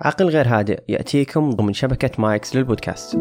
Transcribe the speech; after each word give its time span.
عقل 0.00 0.28
غير 0.28 0.48
هادئ 0.48 0.80
يأتيكم 0.88 1.50
ضمن 1.50 1.72
شبكة 1.72 2.10
مايكس 2.18 2.56
للبودكاست. 2.56 3.14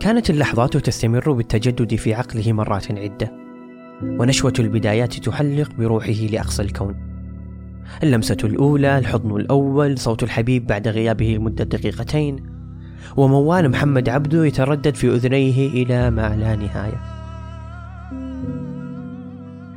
كانت 0.00 0.30
اللحظات 0.30 0.76
تستمر 0.76 1.32
بالتجدد 1.32 1.94
في 1.94 2.14
عقله 2.14 2.52
مرات 2.52 2.98
عدة 2.98 3.32
ونشوة 4.02 4.52
البدايات 4.58 5.14
تحلق 5.14 5.72
بروحه 5.78 6.12
لأقصى 6.12 6.62
الكون. 6.62 6.94
اللمسة 8.02 8.38
الأولى 8.44 8.98
الحضن 8.98 9.36
الأول 9.36 9.98
صوت 9.98 10.22
الحبيب 10.22 10.66
بعد 10.66 10.88
غيابه 10.88 11.26
لمدة 11.26 11.64
دقيقتين 11.64 12.46
وموال 13.16 13.70
محمد 13.70 14.08
عبده 14.08 14.46
يتردد 14.46 14.94
في 14.94 15.08
أذنيه 15.08 15.68
إلى 15.68 16.10
ما 16.10 16.36
لا 16.36 16.56
نهاية. 16.56 17.15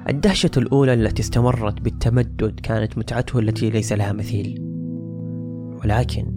الدهشة 0.09 0.51
الأولى 0.57 0.93
التي 0.93 1.21
استمرت 1.21 1.81
بالتمدد 1.81 2.59
كانت 2.63 2.97
متعته 2.97 3.39
التي 3.39 3.69
ليس 3.69 3.93
لها 3.93 4.11
مثيل. 4.11 4.59
ولكن 5.83 6.33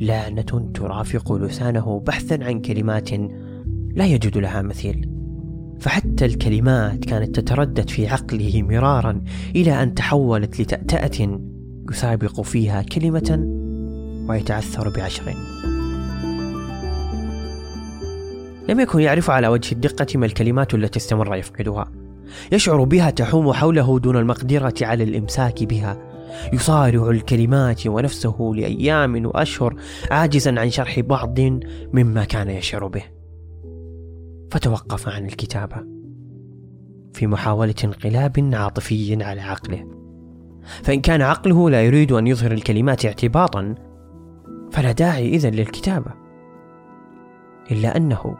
لعنة 0.00 0.70
ترافق 0.74 1.32
لسانه 1.32 2.00
بحثا 2.00 2.38
عن 2.42 2.60
كلمات 2.60 3.10
لا 3.94 4.06
يجد 4.06 4.38
لها 4.38 4.62
مثيل. 4.62 5.10
فحتى 5.80 6.24
الكلمات 6.24 7.04
كانت 7.04 7.40
تتردد 7.40 7.90
في 7.90 8.08
عقله 8.08 8.62
مرارا 8.62 9.24
إلى 9.56 9.82
أن 9.82 9.94
تحولت 9.94 10.60
لتأتأة 10.60 11.40
يسابق 11.90 12.40
فيها 12.40 12.82
كلمة 12.82 13.46
ويتعثر 14.28 14.88
بعشر. 14.88 15.34
لم 18.68 18.80
يكن 18.80 19.00
يعرف 19.00 19.30
على 19.30 19.48
وجه 19.48 19.72
الدقة 19.72 20.18
ما 20.18 20.26
الكلمات 20.26 20.74
التي 20.74 20.98
استمر 20.98 21.36
يفقدها. 21.36 21.92
يشعر 22.52 22.84
بها 22.84 23.10
تحوم 23.10 23.52
حوله 23.52 23.98
دون 23.98 24.16
المقدرة 24.16 24.74
على 24.82 25.04
الإمساك 25.04 25.64
بها. 25.64 25.98
يصارع 26.52 27.10
الكلمات 27.10 27.86
ونفسه 27.86 28.52
لأيام 28.56 29.26
وأشهر 29.26 29.74
عاجزا 30.10 30.60
عن 30.60 30.70
شرح 30.70 31.00
بعض 31.00 31.40
مما 31.92 32.24
كان 32.24 32.50
يشعر 32.50 32.86
به. 32.86 33.02
فتوقف 34.50 35.08
عن 35.08 35.24
الكتابة 35.24 35.76
في 37.12 37.26
محاولة 37.26 37.74
انقلاب 37.84 38.50
عاطفي 38.54 39.24
على 39.24 39.40
عقله. 39.40 39.86
فإن 40.82 41.00
كان 41.00 41.22
عقله 41.22 41.70
لا 41.70 41.82
يريد 41.82 42.12
أن 42.12 42.26
يظهر 42.26 42.52
الكلمات 42.52 43.06
اعتباطا 43.06 43.74
فلا 44.72 44.92
داعي 44.92 45.28
إذن 45.34 45.50
للكتابة. 45.50 46.10
إلا 47.70 47.96
أنه 47.96 48.36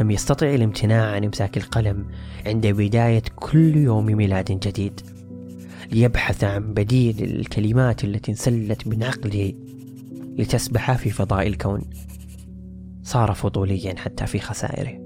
لم 0.00 0.10
يستطع 0.10 0.54
الامتناع 0.54 1.14
عن 1.14 1.24
إمساك 1.24 1.56
القلم 1.56 2.06
عند 2.46 2.66
بداية 2.66 3.22
كل 3.36 3.76
يوم 3.76 4.06
ميلاد 4.06 4.44
جديد. 4.44 5.00
ليبحث 5.92 6.44
عن 6.44 6.74
بديل 6.74 7.16
للكلمات 7.20 8.04
التي 8.04 8.30
انسلت 8.30 8.86
من 8.86 9.02
عقله 9.02 9.52
لتسبح 10.38 10.96
في 10.96 11.10
فضاء 11.10 11.46
الكون. 11.46 11.80
صار 13.02 13.34
فضوليا 13.34 13.94
حتى 13.96 14.26
في 14.26 14.38
خسائره. 14.38 15.00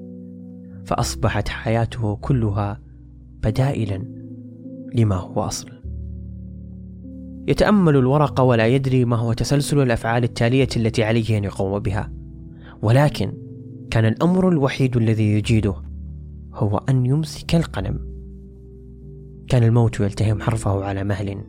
فأصبحت 0.85 1.49
حياته 1.49 2.17
كلها 2.17 2.81
بدائلا 3.43 4.05
لما 4.95 5.17
هو 5.17 5.41
أصل. 5.41 5.71
يتأمل 7.49 7.97
الورق 7.97 8.41
ولا 8.41 8.67
يدري 8.67 9.05
ما 9.05 9.17
هو 9.17 9.33
تسلسل 9.33 9.83
الأفعال 9.83 10.25
التالية 10.25 10.69
التي 10.77 11.05
عليه 11.05 11.39
أن 11.39 11.45
يقوم 11.45 11.79
بها. 11.79 12.13
ولكن 12.83 13.33
كان 13.91 14.05
الأمر 14.05 14.49
الوحيد 14.49 14.97
الذي 14.97 15.33
يجيده 15.33 15.75
هو 16.55 16.81
أن 16.89 17.07
يمسك 17.07 17.55
القلم. 17.55 18.11
كان 19.49 19.63
الموت 19.63 20.01
يلتهم 20.01 20.41
حرفه 20.41 20.85
على 20.85 21.05
مهل. 21.05 21.45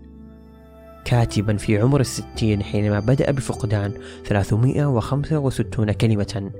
كاتبا 1.05 1.57
في 1.57 1.77
عمر 1.77 1.99
الستين 1.99 2.63
حينما 2.63 2.99
بدأ 2.99 3.31
بفقدان 3.31 3.93
365 4.25 5.91
كلمة 5.91 6.51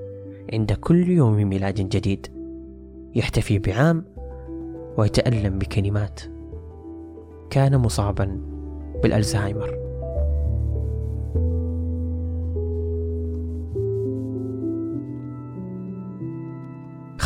عند 0.52 0.72
كل 0.72 1.08
يوم 1.08 1.34
ميلاد 1.34 1.74
جديد. 1.74 2.26
يحتفي 3.14 3.58
بعام 3.58 4.04
ويتألم 4.98 5.58
بكلمات. 5.58 6.20
كان 7.50 7.78
مصابا 7.78 8.40
بالألزهايمر. 9.02 9.91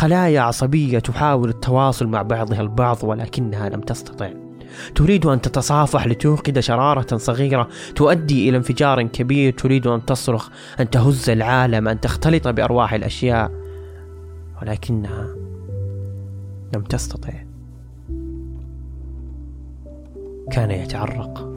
خلايا 0.07 0.41
عصبية 0.41 0.99
تحاول 0.99 1.49
التواصل 1.49 2.07
مع 2.07 2.23
بعضها 2.23 2.61
البعض 2.61 3.05
ولكنها 3.05 3.69
لم 3.69 3.81
تستطع. 3.81 4.31
تريد 4.95 5.27
أن 5.27 5.41
تتصافح 5.41 6.07
لتوقد 6.07 6.61
شرارة 6.61 7.17
صغيرة 7.17 7.69
تؤدي 7.97 8.49
إلى 8.49 8.57
انفجار 8.57 9.03
كبير. 9.03 9.53
تريد 9.53 9.87
أن 9.87 10.05
تصرخ 10.05 10.49
أن 10.81 10.91
تهز 10.91 11.31
العالم 11.31 11.89
أن 11.89 12.01
تختلط 12.01 12.49
بأرواح 12.49 12.93
الأشياء 12.93 13.51
ولكنها 14.63 15.27
لم 16.75 16.83
تستطع. 16.83 17.33
كان 20.53 20.71
يتعرق. 20.71 21.53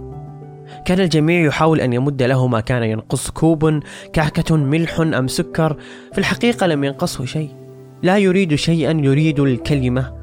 كان 0.85 0.99
الجميع 0.99 1.45
يحاول 1.45 1.81
أن 1.81 1.93
يمد 1.93 2.23
له 2.23 2.47
ما 2.47 2.59
كان 2.59 2.83
ينقص 2.83 3.29
كوب 3.29 3.79
كعكة 4.13 4.55
ملح 4.55 4.99
أم 4.99 5.27
سكر. 5.27 5.77
في 6.11 6.17
الحقيقة 6.17 6.67
لم 6.67 6.83
ينقصه 6.83 7.25
شيء. 7.25 7.68
لا 8.03 8.17
يريد 8.17 8.55
شيئا 8.55 8.91
يريد 8.91 9.39
الكلمة 9.39 10.13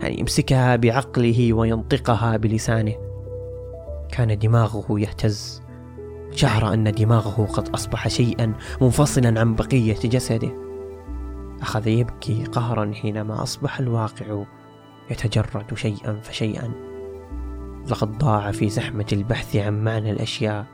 يعني 0.00 0.20
يمسكها 0.20 0.76
بعقله 0.76 1.52
وينطقها 1.52 2.36
بلسانه. 2.36 2.94
كان 4.12 4.38
دماغه 4.38 5.00
يهتز. 5.00 5.62
شعر 6.32 6.74
أن 6.74 6.92
دماغه 6.92 7.46
قد 7.52 7.68
أصبح 7.68 8.08
شيئا 8.08 8.52
منفصلا 8.80 9.40
عن 9.40 9.54
بقية 9.54 9.98
جسده. 10.04 10.50
أخذ 11.62 11.86
يبكي 11.86 12.44
قهرا 12.44 12.92
حينما 12.94 13.42
أصبح 13.42 13.80
الواقع 13.80 14.44
يتجرد 15.10 15.74
شيئا 15.74 16.20
فشيئا. 16.22 16.70
لقد 17.90 18.18
ضاع 18.18 18.50
في 18.50 18.68
زحمة 18.68 19.06
البحث 19.12 19.56
عن 19.56 19.84
معنى 19.84 20.10
الأشياء 20.10 20.66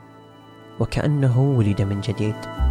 وكأنه 0.79 1.41
ولد 1.41 1.81
من 1.81 2.01
جديد. 2.01 2.70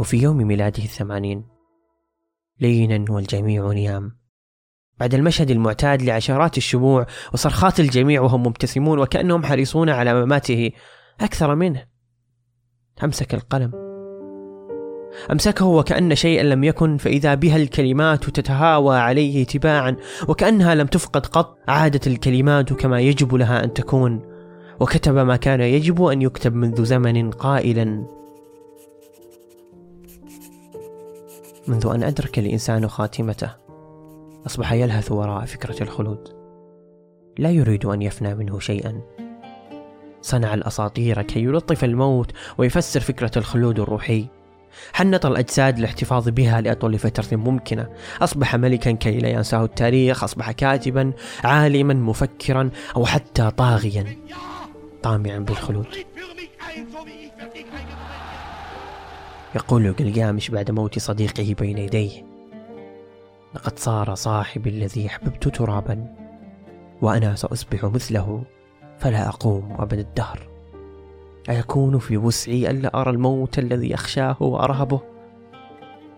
وفي 0.00 0.16
يوم 0.16 0.36
ميلاده 0.36 0.82
الثمانين. 0.82 1.44
لينا 2.60 3.04
والجميع 3.12 3.72
نيام. 3.72 4.16
بعد 5.00 5.14
المشهد 5.14 5.50
المعتاد 5.50 6.02
لعشرات 6.02 6.56
الشموع 6.56 7.06
وصرخات 7.32 7.80
الجميع 7.80 8.20
وهم 8.20 8.42
مبتسمون 8.42 8.98
وكأنهم 8.98 9.44
حريصون 9.44 9.90
على 9.90 10.24
مماته 10.24 10.70
أكثر 11.20 11.54
منه. 11.54 11.86
أمسك 13.04 13.34
القلم. 13.34 13.72
أمسكه 15.32 15.66
وكأن 15.66 16.14
شيئا 16.14 16.42
لم 16.42 16.64
يكن 16.64 16.96
فإذا 16.96 17.34
بها 17.34 17.56
الكلمات 17.56 18.24
تتهاوى 18.24 18.96
عليه 18.96 19.44
تباعا 19.44 19.96
وكأنها 20.28 20.74
لم 20.74 20.86
تفقد 20.86 21.26
قط 21.26 21.58
عادت 21.68 22.06
الكلمات 22.06 22.72
كما 22.72 23.00
يجب 23.00 23.34
لها 23.34 23.64
أن 23.64 23.72
تكون. 23.72 24.22
وكتب 24.80 25.14
ما 25.14 25.36
كان 25.36 25.60
يجب 25.60 26.02
أن 26.02 26.22
يكتب 26.22 26.54
منذ 26.54 26.84
زمن 26.84 27.30
قائلا. 27.30 28.19
منذ 31.68 31.86
أن 31.94 32.02
أدرك 32.02 32.38
الإنسان 32.38 32.88
خاتمته 32.88 33.50
أصبح 34.46 34.72
يلهث 34.72 35.12
وراء 35.12 35.44
فكرة 35.44 35.82
الخلود. 35.82 36.28
لا 37.38 37.50
يريد 37.50 37.84
أن 37.84 38.02
يفنى 38.02 38.34
منه 38.34 38.58
شيئا. 38.58 39.00
صنع 40.22 40.54
الأساطير 40.54 41.22
كي 41.22 41.42
يلطف 41.42 41.84
الموت 41.84 42.32
ويفسر 42.58 43.00
فكرة 43.00 43.30
الخلود 43.36 43.80
الروحي. 43.80 44.26
حنط 44.92 45.26
الأجساد 45.26 45.78
للاحتفاظ 45.78 46.28
بها 46.28 46.60
لأطول 46.60 46.98
فترة 46.98 47.36
ممكنة. 47.36 47.88
أصبح 48.22 48.56
ملكا 48.56 48.92
كي 48.92 49.18
لا 49.18 49.28
ينساه 49.28 49.64
التاريخ 49.64 50.24
أصبح 50.24 50.50
كاتبا 50.50 51.12
عالما 51.44 51.94
مفكرا 51.94 52.70
أو 52.96 53.06
حتى 53.06 53.50
طاغيا. 53.50 54.16
طامعا 55.02 55.38
بالخلود. 55.38 55.86
يقول 59.54 59.92
قلقامش 59.92 60.50
بعد 60.50 60.70
موت 60.70 60.98
صديقه 60.98 61.54
بين 61.58 61.78
يديه. 61.78 62.26
لقد 63.54 63.78
صار 63.78 64.14
صاحبي 64.14 64.70
الذي 64.70 65.06
أحببت 65.06 65.48
ترابا 65.48 66.16
وأنا 67.02 67.34
سأصبح 67.34 67.84
مثله 67.84 68.42
فلا 68.98 69.28
أقوم 69.28 69.76
أبد 69.78 69.98
الدهر. 69.98 70.48
أيكون 71.48 71.98
في 71.98 72.16
وسعي 72.16 72.70
ألا 72.70 73.00
أرى 73.00 73.10
الموت 73.10 73.58
الذي 73.58 73.94
أخشاه 73.94 74.36
وأرهبه؟ 74.40 75.00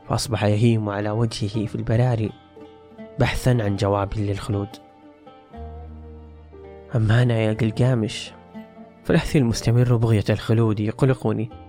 فأصبح 0.09 0.45
يهيم 0.45 0.89
على 0.89 1.11
وجهه 1.11 1.67
في 1.67 1.75
البراري 1.75 2.31
بحثا 3.19 3.51
عن 3.51 3.77
جواب 3.77 4.15
للخلود. 4.17 4.69
أما 6.95 7.23
أنا 7.23 7.39
يا 7.39 7.53
قلقامش 7.53 8.33
فلحثي 9.05 9.39
المستمر 9.39 9.97
بغية 9.97 10.25
الخلود 10.31 10.81
يقلقني. 10.81 11.62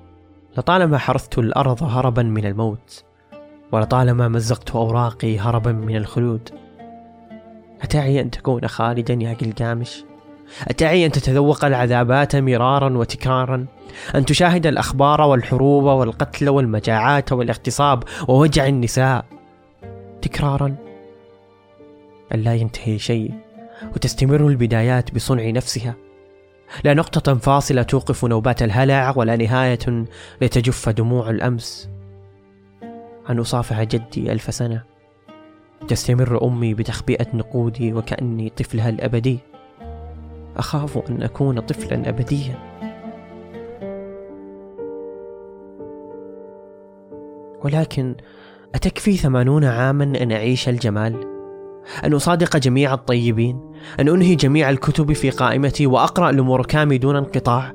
لطالما 0.57 0.97
حرثت 0.97 1.37
الأرض 1.37 1.83
هربا 1.83 2.23
من 2.23 2.45
الموت 2.45 3.03
ولطالما 3.71 4.27
مزقت 4.27 4.71
أوراقي 4.71 5.39
هربا 5.39 5.71
من 5.71 5.95
الخلود 5.95 6.49
أتعي 7.81 8.21
أن 8.21 8.31
تكون 8.31 8.67
خالدا 8.67 9.13
يا 9.13 9.33
قلقامش 9.33 10.03
أتعي 10.67 11.05
أن 11.05 11.11
تتذوق 11.11 11.65
العذابات 11.65 12.35
مرارا 12.35 12.97
وتكرارا؟ 12.97 13.65
أن 14.15 14.25
تشاهد 14.25 14.67
الأخبار 14.67 15.21
والحروب 15.21 15.83
والقتل 15.83 16.49
والمجاعات 16.49 17.31
والاغتصاب 17.31 18.03
ووجع 18.27 18.67
النساء 18.67 19.25
تكرارا؟ 20.21 20.75
أن 22.33 22.39
لا 22.39 22.55
ينتهي 22.55 22.99
شيء 22.99 23.33
وتستمر 23.95 24.47
البدايات 24.47 25.15
بصنع 25.15 25.49
نفسها. 25.49 25.95
لا 26.83 26.93
نقطة 26.93 27.33
فاصلة 27.33 27.83
توقف 27.83 28.25
نوبات 28.25 28.63
الهلع 28.63 29.13
ولا 29.15 29.35
نهاية 29.35 30.05
لتجف 30.41 30.89
دموع 30.89 31.29
الأمس. 31.29 31.89
أن 33.29 33.39
أصافح 33.39 33.83
جدي 33.83 34.31
ألف 34.31 34.53
سنة. 34.53 34.83
تستمر 35.87 36.45
أمي 36.45 36.73
بتخبئة 36.73 37.27
نقودي 37.33 37.93
وكأني 37.93 38.49
طفلها 38.49 38.89
الأبدي 38.89 39.39
أخاف 40.57 41.09
أن 41.09 41.23
أكون 41.23 41.59
طفلا 41.59 42.09
أبديا. 42.09 42.55
ولكن 47.63 48.15
أتكفي 48.75 49.17
ثمانون 49.17 49.63
عاما 49.63 50.03
أن 50.03 50.31
أعيش 50.31 50.69
الجمال؟ 50.69 51.32
أن 52.03 52.13
أصادق 52.13 52.57
جميع 52.57 52.93
الطيبين 52.93 53.73
أن 53.99 54.09
أنهي 54.09 54.35
جميع 54.35 54.69
الكتب 54.69 55.13
في 55.13 55.29
قائمتي 55.29 55.87
وأقرأ 55.87 56.31
لموركامي 56.31 56.97
دون 56.97 57.15
انقطاع 57.15 57.73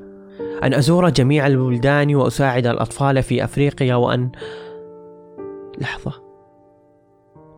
أن 0.63 0.73
أزور 0.73 1.09
جميع 1.09 1.47
البلدان 1.47 2.15
وأساعد 2.15 2.67
الأطفال 2.67 3.23
في 3.23 3.43
أفريقيا 3.43 3.95
وأن 3.95 4.31
لحظة 5.77 6.13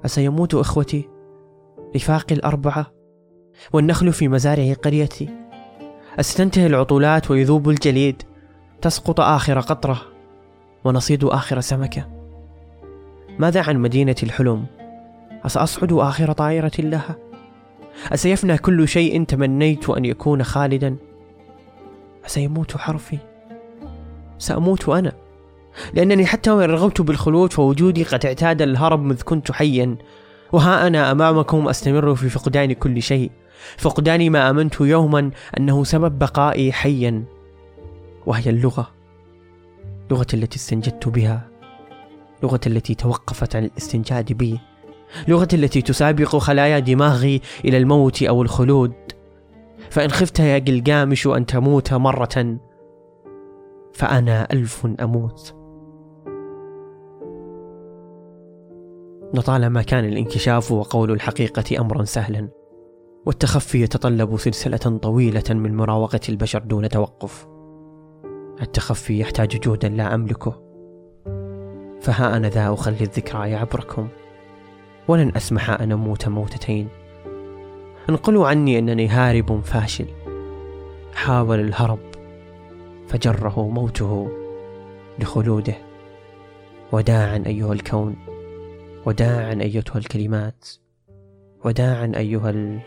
أسيموت 0.05 0.55
إخوتي 0.55 1.09
رفاقي 1.95 2.35
الأربعة 2.35 2.91
والنخل 3.73 4.13
في 4.13 4.27
مزارع 4.27 4.73
قريتي؟ 4.73 5.29
أستنتهي 6.19 6.67
العطولات 6.67 7.31
ويذوب 7.31 7.69
الجليد 7.69 8.23
تسقط 8.81 9.19
آخر 9.19 9.59
قطرة 9.59 10.01
ونصيد 10.85 11.23
آخر 11.23 11.59
سمكة؟ 11.59 12.07
ماذا 13.39 13.61
عن 13.61 13.77
مدينة 13.77 14.15
الحلم؟ 14.23 14.65
أسأصعد 15.45 15.93
آخر 15.93 16.31
طائرة 16.31 16.71
لها؟ 16.79 17.15
أسيفنى 18.13 18.57
كل 18.57 18.87
شيء 18.87 19.23
تمنيت 19.23 19.89
أن 19.89 20.05
يكون 20.05 20.43
خالدا؟ 20.43 20.95
أسيموت 22.25 22.77
حرفي؟ 22.77 23.17
سأموت 24.37 24.89
أنا؟ 24.89 25.11
لأنني 25.93 26.25
حتى 26.25 26.51
وإن 26.51 26.69
رغبت 26.69 27.01
بالخلود 27.01 27.53
فوجودي 27.53 28.03
قد 28.03 28.25
اعتاد 28.25 28.61
الهرب 28.61 29.01
مذ 29.01 29.21
كنت 29.21 29.51
حيا. 29.51 29.95
وها 30.51 30.87
أنا 30.87 31.11
أمامكم 31.11 31.67
أستمر 31.67 32.15
في 32.15 32.29
فقدان 32.29 32.73
كل 32.73 33.01
شيء. 33.01 33.31
فقدان 33.77 34.29
ما 34.29 34.49
آمنت 34.49 34.81
يوما 34.81 35.31
أنه 35.57 35.83
سبب 35.83 36.19
بقائي 36.19 36.71
حيا. 36.71 37.23
وهي 38.25 38.49
اللغة. 38.49 38.91
لغة 40.11 40.27
التي 40.33 40.55
استنجدت 40.55 41.07
بها. 41.07 41.47
لغة 42.43 42.59
التي 42.67 42.95
توقفت 42.95 43.55
عن 43.55 43.65
الاستنجاد 43.65 44.33
بي. 44.33 44.59
لغة 45.27 45.47
التي 45.53 45.81
تسابق 45.81 46.35
خلايا 46.35 46.79
دماغي 46.79 47.41
إلى 47.65 47.77
الموت 47.77 48.23
أو 48.23 48.41
الخلود. 48.41 48.93
فإن 49.89 50.09
خفت 50.09 50.39
يا 50.39 50.59
قلقامش 50.59 51.27
أن 51.27 51.45
تموت 51.45 51.93
مرة 51.93 52.57
فأنا 53.93 54.47
ألف 54.53 54.87
أموت. 55.01 55.55
لطالما 59.33 59.81
كان 59.81 60.05
الانكشاف 60.05 60.71
وقول 60.71 61.11
الحقيقة 61.11 61.81
أمرا 61.81 62.03
سهلا 62.03 62.49
والتخفي 63.25 63.81
يتطلب 63.81 64.37
سلسلة 64.37 64.77
طويلة 64.77 65.43
من 65.49 65.75
مراوغة 65.75 66.21
البشر 66.29 66.59
دون 66.59 66.89
توقف. 66.89 67.47
التخفي 68.61 69.19
يحتاج 69.19 69.47
جهدا 69.47 69.89
لا 69.89 70.15
أملكه. 70.15 70.61
فها 72.01 72.37
أنا 72.37 72.49
ذا 72.49 72.73
أخلي 72.73 73.01
الذكرى 73.01 73.49
يعبركم 73.49 74.07
ولن 75.11 75.31
أسمح 75.35 75.69
أن 75.69 75.91
أموت 75.91 76.27
موتتين. 76.27 76.87
انقلوا 78.09 78.47
عني 78.47 78.79
أنني 78.79 79.07
هارب 79.07 79.61
فاشل. 79.61 80.05
حاول 81.13 81.59
الهرب 81.59 81.99
فجره 83.07 83.69
موته 83.69 84.31
لخلوده. 85.19 85.73
وداعا 86.91 87.43
أيها 87.47 87.73
الكون 87.73 88.15
وداعا 89.05 89.57
أيتها 89.61 89.97
الكلمات 89.97 90.67
وداعا 91.65 92.11
أيها 92.15 92.49
ال... 92.49 92.79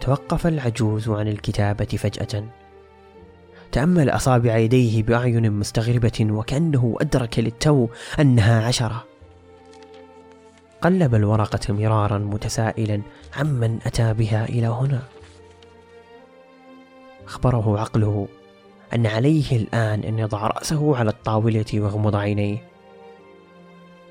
توقف 0.00 0.46
العجوز 0.46 1.08
عن 1.08 1.28
الكتابة 1.28 1.84
فجأة. 1.84 2.61
تأمل 3.72 4.10
أصابع 4.10 4.56
يديه 4.56 5.02
بأعين 5.02 5.52
مستغربة 5.52 6.26
وكأنه 6.30 6.96
أدرك 7.00 7.38
للتو 7.38 7.88
أنها 8.20 8.66
عشرة. 8.66 9.04
قلب 10.80 11.14
الورقة 11.14 11.72
مرارا 11.72 12.18
متسائلا 12.18 13.02
عمن 13.36 13.78
أتى 13.86 14.14
بها 14.14 14.44
إلى 14.44 14.66
هنا. 14.66 15.02
أخبره 17.26 17.80
عقله 17.80 18.28
أن 18.94 19.06
عليه 19.06 19.56
الآن 19.56 20.00
أن 20.00 20.18
يضع 20.18 20.46
رأسه 20.46 20.96
على 20.96 21.10
الطاولة 21.10 21.64
ويغمض 21.74 22.16
عينيه. 22.16 22.68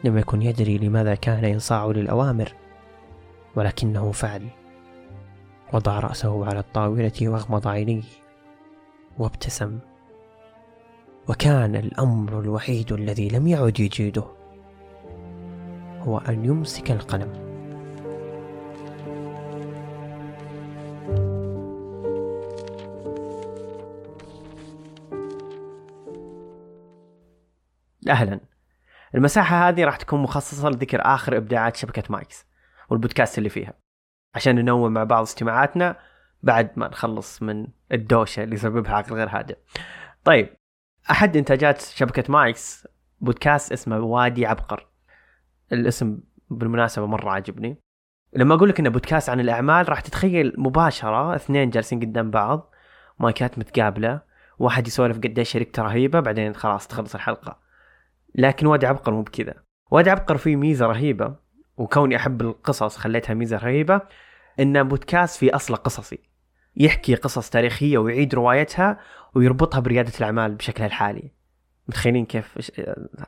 لم 0.03 0.17
يكن 0.17 0.41
يدري 0.41 0.77
لماذا 0.77 1.15
كان 1.15 1.45
ينصاع 1.45 1.85
للأوامر 1.85 2.53
ولكنه 3.55 4.11
فعل. 4.11 4.47
وضع 5.73 5.99
رأسه 5.99 6.45
على 6.45 6.59
الطاولة 6.59 7.13
واغمض 7.21 7.67
عينيه. 7.67 8.03
وابتسم. 9.21 9.79
وكان 11.29 11.75
الأمر 11.75 12.39
الوحيد 12.39 12.91
الذي 12.91 13.29
لم 13.29 13.47
يعد 13.47 13.79
يجيده 13.79 14.23
هو 15.99 16.17
أن 16.17 16.45
يمسك 16.45 16.91
القلم. 16.91 17.51
أهلا. 28.09 28.39
المساحة 29.15 29.69
هذه 29.69 29.83
راح 29.83 29.97
تكون 29.97 30.19
مخصصة 30.19 30.69
لذكر 30.69 31.01
آخر 31.01 31.37
إبداعات 31.37 31.75
شبكة 31.75 32.03
مايكس 32.09 32.45
والبودكاست 32.89 33.37
اللي 33.37 33.49
فيها. 33.49 33.73
عشان 34.35 34.55
ننوع 34.55 34.89
مع 34.89 35.03
بعض 35.03 35.21
استماعاتنا 35.21 36.10
بعد 36.43 36.71
ما 36.75 36.87
نخلص 36.87 37.41
من 37.41 37.67
الدوشة 37.91 38.43
اللي 38.43 38.55
يسببها 38.55 38.95
عقل 38.95 39.15
غير 39.15 39.29
هادئ. 39.29 39.57
طيب 40.23 40.49
أحد 41.11 41.37
إنتاجات 41.37 41.81
شبكة 41.81 42.23
مايكس 42.31 42.87
بودكاست 43.21 43.71
اسمه 43.71 43.99
وادي 43.99 44.45
عبقر. 44.45 44.87
الاسم 45.71 46.19
بالمناسبة 46.49 47.05
مرة 47.05 47.29
عجبني. 47.31 47.77
لما 48.33 48.55
أقول 48.55 48.69
لك 48.69 48.79
إنه 48.79 48.89
بودكاست 48.89 49.29
عن 49.29 49.39
الأعمال 49.39 49.89
راح 49.89 50.01
تتخيل 50.01 50.53
مباشرة 50.57 51.35
اثنين 51.35 51.69
جالسين 51.69 51.99
قدام 51.99 52.31
بعض 52.31 52.73
مايكات 53.19 53.59
متقابلة 53.59 54.21
واحد 54.59 54.87
يسولف 54.87 55.17
قديش 55.17 55.49
شركته 55.49 55.83
رهيبة 55.83 56.19
بعدين 56.19 56.53
خلاص 56.53 56.87
تخلص 56.87 57.15
الحلقة. 57.15 57.59
لكن 58.35 58.67
وادي 58.67 58.87
عبقر 58.87 59.11
مو 59.11 59.21
بكذا. 59.21 59.53
وادي 59.91 60.09
عبقر 60.09 60.37
فيه 60.37 60.55
ميزة 60.55 60.85
رهيبة 60.85 61.35
وكوني 61.77 62.15
أحب 62.15 62.41
القصص 62.41 62.97
خليتها 62.97 63.33
ميزة 63.33 63.57
رهيبة 63.57 64.01
انه 64.59 64.81
بودكاست 64.81 65.39
في 65.39 65.55
اصله 65.55 65.77
قصصي 65.77 66.30
يحكي 66.75 67.15
قصص 67.15 67.49
تاريخية 67.49 67.97
ويعيد 67.97 68.35
روايتها 68.35 68.99
ويربطها 69.35 69.79
بريادة 69.79 70.11
الأعمال 70.19 70.55
بشكلها 70.55 70.87
الحالي. 70.87 71.31
متخيلين 71.87 72.25
كيف 72.25 72.71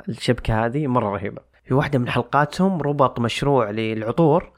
الشبكة 0.09 0.65
هذه 0.65 0.87
مرة 0.87 1.09
رهيبة. 1.09 1.41
في 1.63 1.73
واحدة 1.73 1.99
من 1.99 2.09
حلقاتهم 2.09 2.81
ربط 2.81 3.19
مشروع 3.19 3.69
للعطور 3.69 4.51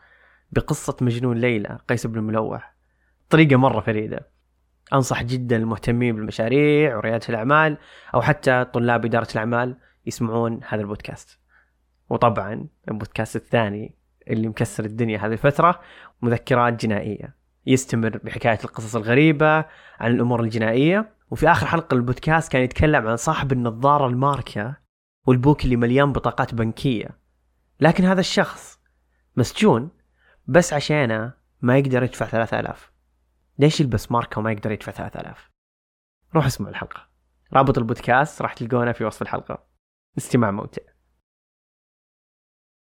بقصة 0.51 0.97
مجنون 1.01 1.37
ليلى 1.37 1.79
قيس 1.89 2.07
بن 2.07 2.17
الملوح. 2.17 2.75
طريقة 3.29 3.55
مرة 3.55 3.79
فريدة. 3.79 4.29
أنصح 4.93 5.23
جدا 5.23 5.55
المهتمين 5.55 6.15
بالمشاريع 6.15 6.97
وريادة 6.97 7.25
الأعمال 7.29 7.77
أو 8.13 8.21
حتى 8.21 8.65
طلاب 8.73 9.05
إدارة 9.05 9.27
الأعمال 9.31 9.77
يسمعون 10.05 10.59
هذا 10.67 10.81
البودكاست. 10.81 11.39
وطبعا 12.09 12.67
البودكاست 12.87 13.35
الثاني 13.35 13.95
اللي 14.27 14.47
مكسر 14.47 14.85
الدنيا 14.85 15.17
هذه 15.17 15.31
الفترة 15.31 15.79
مذكرات 16.21 16.85
جنائية. 16.85 17.44
يستمر 17.65 18.17
بحكاية 18.17 18.59
القصص 18.63 18.95
الغريبة 18.95 19.57
عن 19.99 20.11
الأمور 20.11 20.41
الجنائية. 20.41 21.15
وفي 21.31 21.51
آخر 21.51 21.67
حلقة 21.67 21.95
البودكاست 21.95 22.51
كان 22.51 22.61
يتكلم 22.61 23.07
عن 23.07 23.15
صاحب 23.15 23.51
النظارة 23.51 24.07
الماركة 24.07 24.75
والبوك 25.27 25.65
اللي 25.65 25.75
مليان 25.75 26.11
بطاقات 26.13 26.53
بنكية. 26.53 27.09
لكن 27.79 28.05
هذا 28.05 28.19
الشخص 28.19 28.79
مسجون 29.35 29.89
بس 30.47 30.73
عشانه 30.73 31.33
ما 31.61 31.77
يقدر 31.77 32.03
يدفع 32.03 32.25
3000 32.25 32.91
ليش 33.59 33.79
يلبس 33.79 34.11
ماركة 34.11 34.39
وما 34.39 34.51
يقدر 34.51 34.71
يدفع 34.71 34.91
3000 34.91 35.51
روح 36.35 36.45
اسمعوا 36.45 36.71
الحلقة. 36.71 37.07
رابط 37.53 37.77
البودكاست 37.77 38.41
راح 38.41 38.53
تلقونه 38.53 38.91
في 38.91 39.05
وصف 39.05 39.21
الحلقة. 39.21 39.67
استماع 40.17 40.51
ممتع. 40.51 40.94